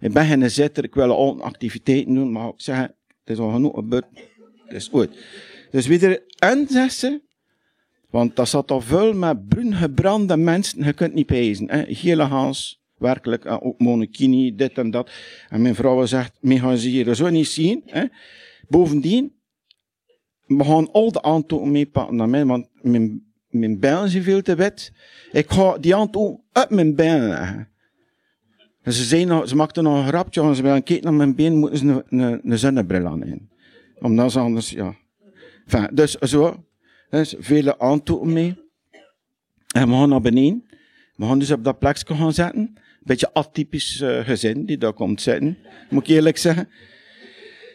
Ik 0.00 0.12
ben 0.12 0.26
geen 0.26 0.50
zitter, 0.50 0.84
ik 0.84 0.94
wil 0.94 1.10
al 1.10 1.42
activiteiten 1.42 2.14
doen, 2.14 2.32
maar 2.32 2.48
ik 2.48 2.54
zeg, 2.56 2.78
het 2.78 2.90
is 3.24 3.38
al 3.38 3.50
genoeg 3.50 3.74
gebeurd. 3.74 4.06
Het 4.64 4.72
is 4.72 4.88
goed. 4.88 5.08
Dus 5.70 5.86
weer, 5.86 6.22
en 6.38 6.68
ze, 6.90 7.22
want 8.10 8.36
dat 8.36 8.48
zat 8.48 8.70
al 8.70 8.80
vol 8.80 9.12
met 9.12 9.48
bruin 9.48 9.74
gebrande 9.74 10.36
mensen, 10.36 10.84
je 10.84 10.92
kunt 10.92 11.14
niet 11.14 11.26
pezen. 11.26 11.70
Hè. 11.70 11.84
Werkelijk, 12.98 13.46
ook 13.46 13.78
monokini, 13.80 14.54
dit 14.54 14.78
en 14.78 14.90
dat. 14.90 15.10
En 15.48 15.62
mijn 15.62 15.74
vrouw 15.74 16.06
zegt, 16.06 16.36
me 16.40 16.58
gaan 16.58 16.76
ze 16.76 16.88
hier 16.88 17.14
zo 17.14 17.28
niet 17.28 17.46
zien. 17.46 17.82
Hè. 17.86 18.04
Bovendien, 18.68 19.32
we 20.56 20.64
gaan 20.64 20.90
al 20.90 21.12
de 21.12 21.22
aantonen 21.22 21.70
meepakken 21.70 22.16
naar 22.16 22.28
mij, 22.28 22.46
want 22.46 22.68
mijn, 22.80 23.32
mijn 23.48 23.80
bijlen 23.80 24.08
zijn 24.08 24.22
veel 24.22 24.42
te 24.42 24.54
wit. 24.54 24.92
Ik 25.32 25.50
ga 25.50 25.78
die 25.78 25.96
aantonen 25.96 26.40
op 26.52 26.66
mijn 26.68 26.94
bijlen 26.94 27.28
leggen. 27.28 27.68
En 28.82 28.92
ze, 28.92 29.04
zei 29.04 29.24
nog, 29.24 29.48
ze 29.48 29.56
maakte 29.56 29.82
nog 29.82 29.98
een 29.98 30.06
grapje, 30.06 30.40
als 30.40 30.56
ze 30.56 30.62
willen 30.62 30.82
kijken 30.82 31.04
naar 31.04 31.14
mijn 31.14 31.34
been, 31.34 31.56
moeten 31.56 31.78
ze 31.78 31.84
een, 31.86 32.18
een, 32.18 32.40
een 32.50 32.58
zonnebril 32.58 33.06
aan 33.06 33.24
in. 33.24 33.50
Omdat 33.98 34.32
ze 34.32 34.38
anders, 34.38 34.70
ja. 34.70 34.94
Dus 35.92 36.12
zo, 36.12 36.64
dus 37.10 37.34
vele 37.38 37.78
aantonen 37.78 38.32
mee. 38.32 38.60
En 39.74 39.88
we 39.88 39.94
gaan 39.94 40.08
naar 40.08 40.20
beneden. 40.20 40.64
We 41.16 41.24
gaan 41.24 41.38
dus 41.38 41.50
op 41.50 41.64
dat 41.64 41.78
plekje 41.78 42.14
gaan 42.14 42.32
zetten. 42.32 42.74
Beetje 43.00 43.34
atypisch 43.34 44.00
uh, 44.00 44.24
gezin 44.24 44.66
die 44.66 44.78
daar 44.78 44.92
komt 44.92 45.20
zitten, 45.20 45.58
moet 45.90 46.08
ik 46.08 46.14
eerlijk 46.14 46.36
zeggen. 46.36 46.68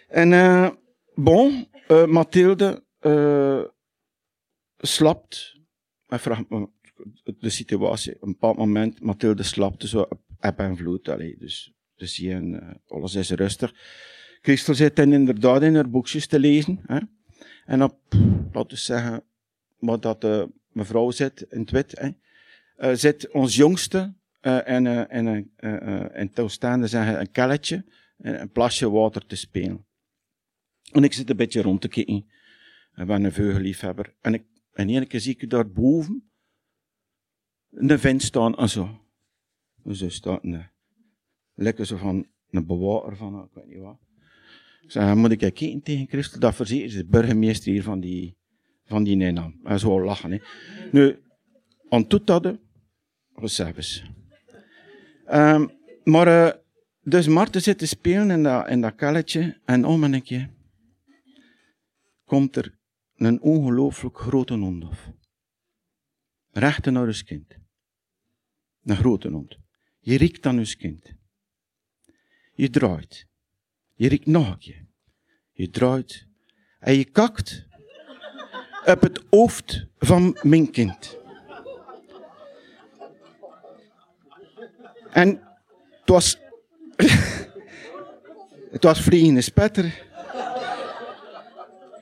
En 0.08 0.32
uh, 0.32 0.70
bon, 1.16 1.68
uh, 1.88 2.06
Mathilde 2.06 2.84
uh, 3.02 3.64
slapt. 4.78 5.56
Ik 6.08 6.20
vraag 6.20 6.50
me 6.50 6.70
de 7.40 7.50
situatie. 7.50 8.16
Op 8.16 8.22
een 8.22 8.32
bepaald 8.32 8.58
moment, 8.58 9.02
Mathilde 9.02 9.44
slapte 9.44 9.88
zo 9.88 10.00
op 10.00 10.22
eb 10.40 10.60
en 10.60 10.78
vloed. 10.78 11.10
Allee, 11.10 11.38
dus, 11.38 11.74
dus 11.96 12.16
hier, 12.16 12.78
alles 12.88 13.16
is 13.16 13.30
rustig. 13.30 13.74
Christel 14.42 14.74
zit 14.74 14.96
dan 14.96 15.14
inderdaad 15.14 15.62
in 15.62 15.76
haar 15.76 15.90
boekjes 15.90 16.28
te 16.28 16.40
lezen. 16.40 16.80
Hè? 16.86 17.00
En 17.66 17.84
op, 17.84 18.00
laten 18.52 18.70
we 18.70 18.76
zeggen, 18.76 19.24
wat 19.78 20.02
dat 20.02 20.24
uh, 20.24 20.44
mevrouw 20.72 21.12
zit 21.12 21.42
in 21.42 21.60
het 21.60 21.72
wit, 21.72 22.00
hè? 22.00 22.10
Zit 22.96 23.32
ons 23.32 23.56
jongste 23.56 24.14
en, 24.42 24.86
uh, 24.86 25.04
uh, 25.60 26.18
en 26.18 26.30
toestaande 26.34 26.88
zeggen 26.88 27.20
een 27.20 27.32
kelletje, 27.32 27.86
een 28.18 28.52
plasje 28.52 28.90
water 28.90 29.26
te 29.26 29.36
spelen. 29.36 29.86
En 30.92 31.04
ik 31.04 31.14
zit 31.14 31.30
een 31.30 31.36
beetje 31.36 31.62
rond 31.62 31.82
te 31.82 31.88
kijken. 31.88 32.26
Ik 32.96 33.06
ben 33.06 33.24
een 33.24 33.32
veugelliefhebber. 33.32 34.16
En, 34.22 34.34
ik, 34.34 34.44
en 34.72 34.90
één 34.90 35.08
keer 35.08 35.20
zie 35.20 35.36
ik 35.38 35.50
daar 35.50 35.72
boven 35.72 36.30
een 37.72 38.00
vent 38.00 38.22
staan 38.22 38.58
en 38.58 38.70
zo. 38.70 39.02
Er 39.84 40.12
staat 40.12 40.44
een, 40.44 40.70
lekker 41.54 41.86
zo 41.86 41.98
van 41.98 42.28
een 42.50 42.66
bewaker 42.66 43.16
van, 43.16 43.44
ik 43.44 43.54
weet 43.54 43.68
niet 43.68 43.80
wat. 43.80 43.98
Ik 44.82 44.92
zeg, 44.92 45.16
moet 45.16 45.32
ik 45.32 45.38
kijken 45.38 45.82
tegen 45.82 46.08
Christel? 46.08 46.40
Dat 46.40 46.56
verzekert 46.56 46.92
de 46.92 47.06
burgemeester 47.06 47.72
hier 47.72 47.84
van 47.84 48.00
die, 48.00 48.38
van 48.86 49.04
die 49.04 49.16
Nijnaam. 49.16 49.60
Hij 49.64 49.78
zou 49.78 50.04
lachen, 50.04 50.32
hè. 50.32 50.40
Nu, 50.92 51.20
aan 51.90 52.08
toe 52.08 52.22
hadden, 52.26 52.60
zelfs. 53.42 54.04
Um, 55.32 55.72
maar, 56.04 56.28
uh, 56.28 56.52
dus 57.02 57.28
Marten 57.28 57.62
zit 57.62 57.78
te 57.78 57.88
spelen 57.88 58.32
in 58.32 58.44
dat, 58.44 58.68
in 58.68 58.82
dat 58.82 58.96
kelletje, 58.96 59.60
en 59.66 59.86
om 59.86 60.04
een 60.04 60.24
keer 60.24 60.50
komt 62.28 62.56
er 62.56 62.78
een 63.16 63.42
ongelooflijk 63.42 64.20
grote 64.20 64.54
hond 64.54 64.84
af. 64.84 65.10
Rechten 66.52 66.94
naar 66.94 67.06
ons 67.06 67.24
kind. 67.24 67.56
Een 68.84 68.96
grote 68.96 69.30
hond. 69.30 69.58
Je 70.00 70.18
riekt 70.18 70.46
aan 70.46 70.60
je 70.60 70.76
kind. 70.76 71.14
Je 72.54 72.70
draait. 72.70 73.28
Je 73.94 74.08
riekt 74.08 74.26
nog 74.26 74.48
een 74.48 74.58
keer. 74.58 74.86
Je 75.52 75.70
draait. 75.70 76.28
En 76.80 76.94
je 76.94 77.06
kakt 77.06 77.68
op 78.86 79.02
het 79.02 79.24
hoofd 79.30 79.86
van 79.98 80.38
mijn 80.42 80.72
kind. 80.72 81.18
En 85.10 85.28
het 85.90 86.10
was... 86.10 86.40
het 88.76 88.84
was 88.84 89.02
vliegende 89.02 89.42
spetter. 89.42 90.07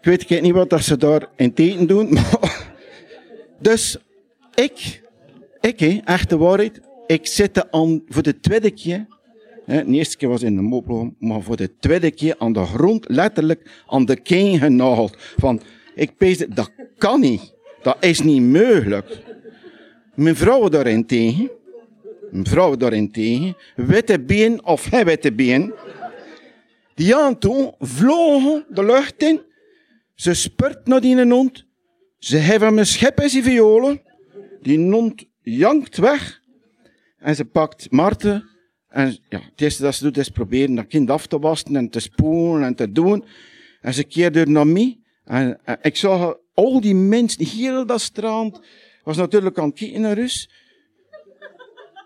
Ik 0.05 0.29
weet 0.29 0.41
niet 0.41 0.53
wat 0.53 0.69
dat 0.69 0.83
ze 0.83 0.97
daar 0.97 1.27
in 1.35 1.53
teken 1.53 1.87
doen, 1.87 2.13
maar... 2.13 2.73
Dus, 3.59 3.97
ik, 4.55 5.01
ik, 5.61 5.79
he, 5.79 5.99
echte 6.03 6.37
waarheid, 6.37 6.79
ik 7.07 7.27
zit 7.27 7.71
aan 7.71 8.03
voor 8.07 8.23
de 8.23 8.39
tweede 8.39 8.71
keer, 8.71 9.05
hè, 9.65 9.85
de 9.85 9.91
eerste 9.91 10.17
keer 10.17 10.29
was 10.29 10.41
in 10.41 10.55
de 10.55 10.61
mobiel, 10.61 11.13
maar 11.19 11.41
voor 11.41 11.55
de 11.55 11.77
tweede 11.79 12.11
keer 12.11 12.35
aan 12.37 12.53
de 12.53 12.65
grond, 12.65 13.05
letterlijk 13.09 13.83
aan 13.87 14.05
de 14.05 14.15
keen 14.15 14.59
genageld. 14.59 15.17
Van, 15.37 15.61
ik 15.95 16.17
pees, 16.17 16.37
dat 16.37 16.71
kan 16.97 17.19
niet. 17.19 17.53
Dat 17.81 17.97
is 17.99 18.21
niet 18.21 18.41
mogelijk. 18.41 19.23
Mijn 20.15 20.35
vrouw 20.35 20.69
daarentegen, 20.69 21.51
mijn 22.31 22.45
vrouw 22.45 22.75
daarentegen, 22.75 23.57
witte 23.75 24.19
been 24.19 24.65
of 24.65 24.89
hij 24.89 25.05
witte 25.05 25.33
been, 25.33 25.73
die 26.93 27.15
aan 27.15 27.37
toen 27.37 27.73
vlogen 27.79 28.65
de 28.69 28.85
lucht 28.85 29.23
in, 29.23 29.41
ze 30.15 30.33
spurt 30.33 30.87
naar 30.87 31.01
die 31.01 31.31
hond, 31.31 31.65
ze 32.17 32.37
hebben 32.37 32.73
mijn 32.73 32.85
schep 32.85 33.19
in 33.19 33.29
zijn 33.29 33.43
violen, 33.43 34.01
die 34.61 34.91
hond 34.91 35.25
jankt 35.41 35.97
weg, 35.97 36.43
en 37.25 37.35
ze 37.35 37.45
pakt 37.45 37.91
Marten. 37.91 38.49
En 38.89 39.17
ja, 39.29 39.39
het 39.39 39.61
eerste 39.61 39.83
dat 39.83 39.95
ze 39.95 40.03
doet 40.03 40.17
is 40.17 40.29
proberen 40.29 40.75
dat 40.75 40.87
kind 40.87 41.09
af 41.09 41.27
te 41.27 41.39
wassen 41.39 41.75
en 41.75 41.89
te 41.89 41.99
spoelen 41.99 42.63
en 42.63 42.75
te 42.75 42.91
doen. 42.91 43.25
En 43.81 43.93
ze 43.93 44.03
keerde 44.03 44.45
naar 44.45 44.67
mij. 44.67 44.99
En, 45.23 45.59
en, 45.63 45.77
ik 45.81 45.95
zag 45.95 46.35
al 46.53 46.81
die 46.81 46.95
mensen, 46.95 47.45
heel 47.45 47.85
dat 47.85 48.01
strand, 48.01 48.59
was 49.03 49.17
natuurlijk 49.17 49.57
aan 49.57 49.69
het 49.69 49.79
kijken 49.79 50.01
naar 50.01 50.13
Rus. 50.13 50.49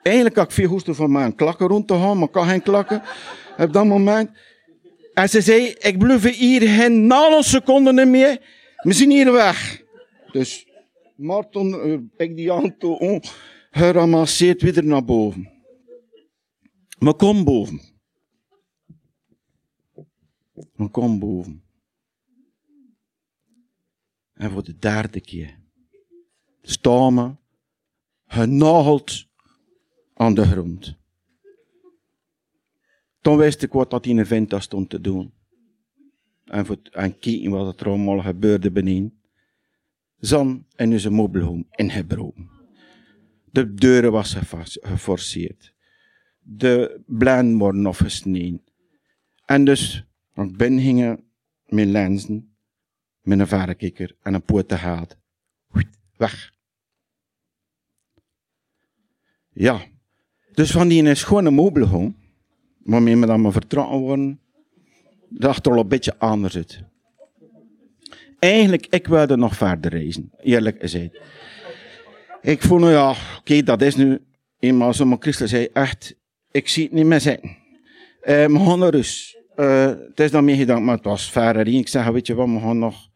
Eigenlijk 0.01 0.35
had 0.35 0.45
ik 0.45 0.51
veel 0.51 0.67
hoesten 0.67 0.95
van 0.95 1.11
mijn 1.11 1.35
klakken 1.35 1.67
rond 1.67 1.87
te 1.87 1.93
gaan, 1.93 2.17
maar 2.17 2.27
ik 2.27 2.49
geen 2.49 2.61
klakken 2.61 3.01
op 3.57 3.73
dat 3.73 3.85
moment. 3.85 4.29
En 5.13 5.29
ze 5.29 5.41
zei, 5.41 5.65
ik 5.65 5.97
blijf 5.97 6.35
hier 6.35 6.61
geen 6.61 7.07
nanoseconden 7.07 8.09
meer. 8.09 8.41
We 8.75 8.93
zijn 8.93 9.09
hier 9.09 9.31
weg. 9.31 9.83
Dus 10.31 10.67
Martin, 11.15 11.67
uh, 11.67 11.99
ik 12.17 12.35
die 12.35 12.49
auto 12.49 12.93
on, 12.93 13.23
geramasseerd 13.71 14.61
weer 14.61 14.85
naar 14.85 15.05
boven. 15.05 15.51
Maar 16.99 17.13
kom 17.13 17.43
boven. 17.43 17.81
Maar 20.75 20.89
kom 20.89 21.19
boven. 21.19 21.63
En 24.33 24.51
voor 24.51 24.63
de 24.63 24.77
derde 24.77 25.21
keer 25.21 25.59
staan 26.61 27.15
we 27.15 27.35
genageld 28.27 29.25
aan 30.13 30.33
de 30.33 30.45
grond. 30.45 30.98
Toen 33.21 33.37
wist 33.37 33.61
ik 33.61 33.71
wat 33.71 33.89
dat 33.89 34.05
in 34.05 34.17
een 34.17 34.25
vent 34.25 34.55
stond 34.57 34.89
te 34.89 35.01
doen. 35.01 35.33
En, 36.45 36.65
voor, 36.65 36.77
en 36.91 37.19
kijken 37.19 37.49
wat 37.49 37.79
er 37.79 37.87
allemaal 37.87 38.19
gebeurde 38.19 38.71
beneden. 38.71 39.21
Zan 40.17 40.65
en 40.75 40.99
zijn 40.99 41.13
mobielhome 41.13 41.65
ingebroken. 41.69 42.49
De 43.51 43.73
deuren 43.73 44.11
was 44.11 44.33
geforceerd. 44.33 45.73
De 46.39 47.01
blinden 47.05 47.57
worden 47.57 47.85
afgesneden. 47.85 48.63
En 49.45 49.65
dus, 49.65 50.05
want 50.33 50.57
binnen 50.57 50.83
gingen 50.83 51.23
met 51.65 51.87
lenzen, 51.87 52.55
met 53.21 53.39
een 53.39 53.47
verrekijker 53.47 54.15
en 54.21 54.33
een 54.33 54.43
poot 54.43 54.71
Weg. 56.17 56.53
Ja. 59.49 59.81
Dus 60.53 60.71
van 60.71 60.87
die 60.87 61.03
een 61.03 61.53
mobielhome, 61.53 62.13
waarmee 62.83 63.17
we 63.17 63.25
dan 63.25 63.41
maar 63.41 63.51
vertrouwen 63.51 63.99
worden, 63.99 64.39
dacht 65.29 65.65
er 65.65 65.71
al 65.71 65.79
een 65.79 65.87
beetje 65.87 66.17
anders 66.17 66.55
uit. 66.55 66.83
Eigenlijk, 68.39 68.87
ik 68.89 69.07
wilde 69.07 69.37
nog 69.37 69.55
verder 69.55 69.91
reizen, 69.91 70.31
eerlijk 70.41 70.79
gezegd. 70.79 71.19
Ik 72.41 72.61
vond, 72.61 72.81
nou 72.81 72.93
ja, 72.93 73.15
oké, 73.39 73.63
dat 73.63 73.81
is 73.81 73.95
nu 73.95 74.19
eenmaal 74.59 74.93
zo, 74.93 75.05
maar 75.05 75.17
Christel 75.19 75.47
zei 75.47 75.67
echt, 75.73 76.15
ik 76.51 76.67
zie 76.67 76.83
het 76.83 76.91
niet 76.91 77.05
meer 77.05 77.21
zitten. 77.21 77.49
Uh, 77.49 78.45
we 78.45 78.59
gaan 78.65 78.79
naar 78.79 78.89
rust. 78.89 79.37
Uh, 79.55 79.85
het 79.85 80.19
is 80.19 80.31
dan 80.31 80.45
meegedaan, 80.45 80.83
maar 80.83 80.95
het 80.95 81.05
was 81.05 81.31
verder. 81.31 81.67
Ik 81.67 81.87
zeg, 81.87 82.07
weet 82.07 82.27
je 82.27 82.33
wat, 82.33 82.49
we 82.49 82.59
gaan 82.59 82.79
nog 82.79 83.09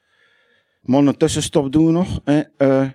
maar 0.82 1.04
een 1.04 1.18
tussenstop 1.18 1.72
doen 1.72 1.94
nog. 1.94 2.22
Uh, 2.58 2.90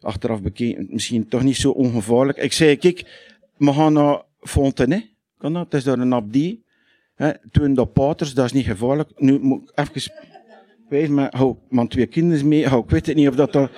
achteraf 0.00 0.42
bekeken, 0.42 0.86
misschien 0.90 1.28
toch 1.28 1.42
niet 1.42 1.56
zo 1.56 1.70
ongevaarlijk. 1.70 2.38
Ik 2.38 2.52
zei, 2.52 2.76
kijk, 2.76 3.28
we 3.56 3.72
gaan 3.72 3.92
naar 3.92 4.22
Fontenay. 4.40 5.16
Kan 5.38 5.52
dat? 5.52 5.64
Het 5.64 5.74
is 5.74 5.84
daar 5.84 5.98
een 5.98 6.12
abdie. 6.12 6.64
Toen 7.50 7.74
dat 7.74 7.92
paters, 7.92 8.34
dat 8.34 8.44
is 8.44 8.52
niet 8.52 8.66
gevaarlijk. 8.66 9.10
Nu 9.16 9.38
moet 9.38 9.70
ik 9.70 9.78
even 9.78 10.12
wijzen, 10.88 11.14
maar 11.14 11.34
hou 11.36 11.56
man 11.68 11.88
twee 11.88 12.06
kinderen 12.06 12.48
mee. 12.48 12.66
Hou, 12.66 12.82
ik 12.82 12.90
weet 12.90 13.06
het 13.06 13.16
niet 13.16 13.28
of 13.28 13.34
dat, 13.34 13.52
dat, 13.52 13.70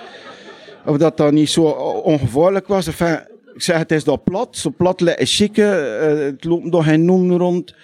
of 0.85 0.97
dat, 0.97 1.31
niet 1.31 1.49
zo 1.49 1.63
ongevaarlijk 2.03 2.67
was. 2.67 2.87
Enfin, 2.87 3.19
ik 3.53 3.61
zeg, 3.61 3.77
het 3.77 3.91
is 3.91 4.03
dat 4.03 4.23
plat. 4.23 4.57
Zo 4.57 4.73
plat 4.77 5.01
is 5.01 5.35
chique. 5.35 5.61
Uh, 5.61 6.25
het 6.25 6.43
loopt 6.43 6.65
nog 6.65 6.85
geen 6.85 7.05
noem 7.05 7.31
rond. 7.31 7.75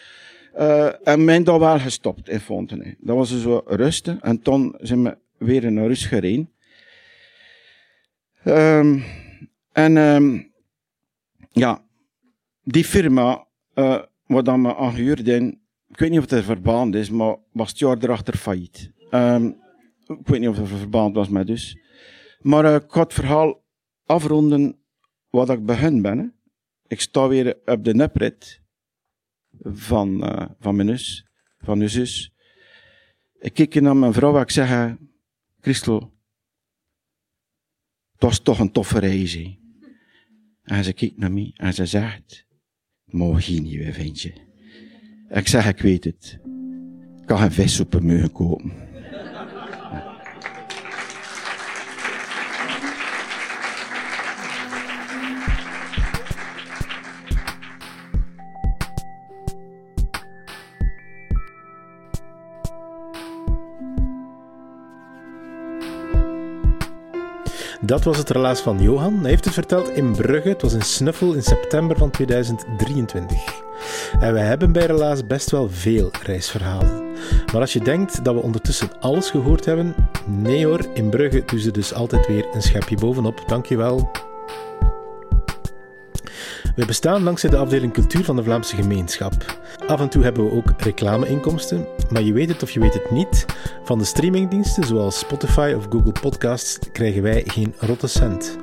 Uh, 0.57 1.07
en 1.07 1.25
men 1.25 1.43
daar 1.43 1.59
wel 1.59 1.79
gestopt 1.79 2.29
in 2.29 2.39
Fontenay. 2.39 2.95
Dat 2.99 3.15
was 3.15 3.41
zo 3.41 3.63
dus 3.67 3.77
rustig. 3.77 4.17
En 4.19 4.41
toen 4.41 4.75
zijn 4.79 5.03
we 5.03 5.17
weer 5.37 5.71
naar 5.71 5.87
rust 5.87 6.05
gereden. 6.05 6.51
Um, 8.45 9.03
en 9.71 9.97
um, 9.97 10.51
ja, 11.51 11.83
die 12.63 12.85
firma, 12.85 13.46
uh, 13.77 14.01
wat 14.25 14.45
dan 14.45 14.61
me 14.61 14.75
aangehuurd 14.75 15.27
in, 15.27 15.61
ik 15.87 15.99
weet 15.99 16.09
niet 16.09 16.19
of 16.19 16.29
het 16.29 16.33
een 16.33 16.43
verband 16.43 16.95
is, 16.95 17.09
maar 17.09 17.37
was 17.51 17.69
het 17.69 17.79
jaar 17.79 17.97
erachter 17.97 18.37
failliet. 18.37 18.91
Um, 19.11 19.47
ik 20.05 20.27
weet 20.27 20.39
niet 20.39 20.49
of 20.49 20.57
het 20.57 20.71
een 20.71 20.77
verband 20.77 21.15
was 21.15 21.29
met 21.29 21.47
dus. 21.47 21.77
Maar 22.39 22.65
uh, 22.65 22.75
ik 22.75 22.91
ga 22.91 23.01
het 23.01 23.13
verhaal 23.13 23.63
afronden 24.05 24.79
wat 25.29 25.49
ik 25.49 25.65
begin 25.65 26.01
ben. 26.01 26.17
Hè. 26.17 26.25
Ik 26.87 27.01
sta 27.01 27.27
weer 27.27 27.57
op 27.65 27.83
de 27.83 27.93
neprit 27.93 28.61
van, 29.59 30.23
uh, 30.23 30.45
van 30.59 30.75
mijn 30.75 30.87
zus, 30.87 31.27
van 31.57 31.77
mijn 31.77 31.89
zus. 31.89 32.33
Ik 33.39 33.53
kijk 33.53 33.81
naar 33.81 33.97
mijn 33.97 34.13
vrouw 34.13 34.35
en 34.35 34.41
ik 34.41 34.51
zeg, 34.51 34.95
Christel, 35.59 35.99
het 38.11 38.21
was 38.21 38.39
toch 38.39 38.59
een 38.59 38.71
toffe 38.71 38.99
reis. 38.99 39.57
En 40.61 40.83
ze 40.83 40.93
kijkt 40.93 41.17
naar 41.17 41.31
mij 41.31 41.51
en 41.55 41.73
ze 41.73 41.85
zegt, 41.85 42.46
niet 43.11 43.75
weer, 43.75 43.93
ventje. 43.93 44.33
Ik 45.29 45.47
zeg, 45.47 45.67
ik 45.67 45.79
weet 45.79 46.03
het. 46.03 46.39
Ik 47.21 47.25
kan 47.25 47.41
een 47.41 47.51
vis 47.51 47.79
op 47.79 47.93
een 47.93 48.05
muur 48.05 48.29
kopen. 48.29 48.86
Dat 67.87 68.03
was 68.03 68.17
het 68.17 68.29
relaas 68.29 68.61
van 68.61 68.81
Johan. 68.81 69.19
Hij 69.19 69.29
heeft 69.29 69.45
het 69.45 69.53
verteld 69.53 69.89
in 69.89 70.11
Brugge. 70.11 70.49
Het 70.49 70.61
was 70.61 70.73
een 70.73 70.81
snuffel 70.81 71.33
in 71.33 71.43
september 71.43 71.97
van 71.97 72.09
2023. 72.11 73.61
En 74.19 74.33
wij 74.33 74.43
hebben 74.43 74.71
bij 74.71 74.85
Relaas 74.85 75.27
best 75.27 75.51
wel 75.51 75.69
veel 75.69 76.11
reisverhalen. 76.23 77.05
Maar 77.51 77.61
als 77.61 77.73
je 77.73 77.79
denkt 77.79 78.23
dat 78.23 78.33
we 78.33 78.41
ondertussen 78.41 78.99
alles 78.99 79.29
gehoord 79.29 79.65
hebben, 79.65 79.95
nee 80.25 80.65
hoor, 80.65 80.79
in 80.93 81.09
Brugge 81.09 81.43
doen 81.45 81.59
ze 81.59 81.71
dus 81.71 81.93
altijd 81.93 82.27
weer 82.27 82.45
een 82.53 82.61
schepje 82.61 82.95
bovenop. 82.95 83.43
Dankjewel. 83.47 84.11
Wij 86.75 86.85
bestaan 86.85 87.23
dankzij 87.23 87.49
de 87.49 87.57
afdeling 87.57 87.93
cultuur 87.93 88.23
van 88.23 88.35
de 88.35 88.43
Vlaamse 88.43 88.75
gemeenschap. 88.75 89.33
Af 89.87 89.99
en 89.99 90.09
toe 90.09 90.23
hebben 90.23 90.45
we 90.45 90.51
ook 90.51 90.73
reclameinkomsten, 90.77 91.87
maar 92.09 92.21
je 92.21 92.33
weet 92.33 92.49
het 92.49 92.63
of 92.63 92.71
je 92.71 92.79
weet 92.79 92.93
het 92.93 93.11
niet, 93.11 93.45
van 93.83 93.97
de 93.97 94.05
streamingdiensten 94.05 94.83
zoals 94.83 95.19
Spotify 95.19 95.73
of 95.77 95.85
Google 95.89 96.11
Podcasts 96.21 96.79
krijgen 96.91 97.21
wij 97.21 97.43
geen 97.45 97.73
rotte 97.79 98.07
cent. 98.07 98.57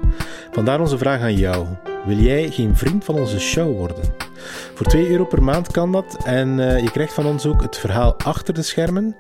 Vandaar 0.51 0.81
onze 0.81 0.99
vraag 0.99 1.21
aan 1.21 1.37
jou. 1.37 1.67
Wil 2.07 2.17
jij 2.17 2.51
geen 2.51 2.77
vriend 2.77 3.05
van 3.05 3.15
onze 3.15 3.41
show 3.41 3.77
worden? 3.77 4.05
Voor 4.75 4.87
2 4.87 5.11
euro 5.11 5.25
per 5.25 5.43
maand 5.43 5.71
kan 5.71 5.93
dat 5.93 6.17
en 6.25 6.59
uh, 6.59 6.83
je 6.83 6.91
krijgt 6.91 7.13
van 7.13 7.27
ons 7.27 7.47
ook 7.47 7.63
het 7.63 7.79
verhaal 7.79 8.19
achter 8.19 8.55
de 8.55 8.63
schermen, 8.63 9.17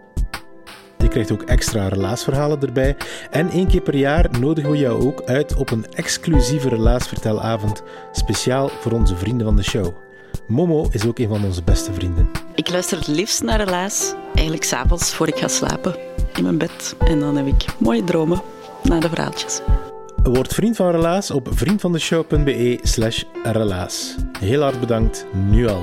je 0.98 1.08
krijgt 1.08 1.32
ook 1.32 1.42
extra 1.42 1.88
relaasverhalen 1.88 2.60
erbij. 2.60 2.96
En 3.30 3.50
één 3.50 3.66
keer 3.66 3.82
per 3.82 3.96
jaar 3.96 4.40
nodigen 4.40 4.70
we 4.70 4.78
jou 4.78 5.06
ook 5.06 5.22
uit 5.22 5.56
op 5.56 5.70
een 5.70 5.86
exclusieve 5.94 6.68
relaasvertelavond, 6.68 7.82
speciaal 8.12 8.68
voor 8.68 8.92
onze 8.92 9.16
vrienden 9.16 9.46
van 9.46 9.56
de 9.56 9.62
show. 9.62 10.03
Momo 10.46 10.88
is 10.90 11.06
ook 11.06 11.18
een 11.18 11.28
van 11.28 11.44
onze 11.44 11.62
beste 11.62 11.92
vrienden. 11.92 12.30
Ik 12.54 12.70
luister 12.70 12.98
het 12.98 13.06
liefst 13.06 13.42
naar 13.42 13.64
relaas, 13.64 14.14
eigenlijk 14.34 14.64
s'avonds 14.64 15.14
voor 15.14 15.28
ik 15.28 15.36
ga 15.36 15.48
slapen, 15.48 15.96
in 16.34 16.42
mijn 16.42 16.58
bed. 16.58 16.96
En 16.98 17.20
dan 17.20 17.36
heb 17.36 17.46
ik 17.46 17.64
mooie 17.78 18.04
dromen 18.04 18.42
na 18.82 19.00
de 19.00 19.08
verhaaltjes. 19.08 19.60
Word 20.22 20.54
vriend 20.54 20.76
van 20.76 20.90
Relaas 20.90 21.30
op 21.30 21.48
vriendvandeshow.be 21.50 22.78
slash 22.82 23.22
relaas. 23.42 24.14
Heel 24.38 24.62
hard 24.62 24.80
bedankt, 24.80 25.26
nu 25.32 25.68
al. 25.68 25.82